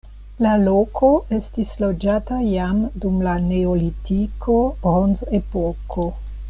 [0.43, 6.13] La loko estis loĝata jam dum la neolitiko, bronzepoko.